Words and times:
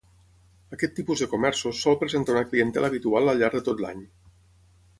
Aquest 0.77 0.95
tipus 0.99 1.21
de 1.23 1.27
comerços 1.33 1.83
sol 1.87 1.99
presentar 2.05 2.35
una 2.37 2.43
clientela 2.53 2.91
habitual 2.93 3.33
al 3.35 3.43
llarg 3.43 3.59
de 3.61 3.65
tot 3.69 3.85
l'any. 3.85 4.05